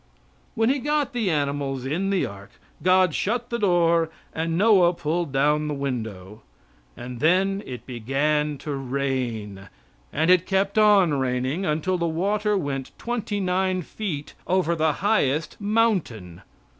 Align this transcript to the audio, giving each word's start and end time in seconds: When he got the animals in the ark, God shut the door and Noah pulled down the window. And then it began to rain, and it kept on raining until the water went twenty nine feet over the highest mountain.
When 0.55 0.69
he 0.71 0.79
got 0.79 1.13
the 1.13 1.29
animals 1.29 1.85
in 1.85 2.09
the 2.09 2.25
ark, 2.25 2.49
God 2.81 3.13
shut 3.13 3.51
the 3.51 3.59
door 3.59 4.09
and 4.33 4.57
Noah 4.57 4.93
pulled 4.95 5.31
down 5.31 5.67
the 5.67 5.75
window. 5.75 6.41
And 6.97 7.19
then 7.19 7.61
it 7.67 7.85
began 7.85 8.57
to 8.65 8.71
rain, 8.73 9.69
and 10.11 10.31
it 10.31 10.47
kept 10.47 10.79
on 10.79 11.13
raining 11.19 11.67
until 11.67 11.99
the 11.99 12.07
water 12.07 12.57
went 12.57 12.97
twenty 12.97 13.39
nine 13.39 13.83
feet 13.83 14.33
over 14.47 14.73
the 14.75 14.93
highest 15.05 15.57
mountain. 15.61 16.41